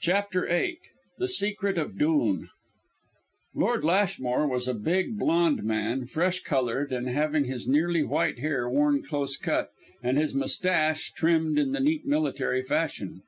[0.00, 0.78] CHAPTER VIII
[1.18, 2.48] THE SECRET OF DHOON
[3.54, 8.70] Lord Lashmore was a big, blonde man, fresh coloured, and having his nearly white hair
[8.70, 9.68] worn close cut
[10.02, 13.20] and his moustache trimmed in the neat military fashion.